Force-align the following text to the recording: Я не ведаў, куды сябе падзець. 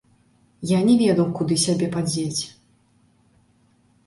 Я 0.69 0.79
не 0.87 0.95
ведаў, 1.01 1.27
куды 1.41 1.57
сябе 1.65 1.91
падзець. 1.97 2.41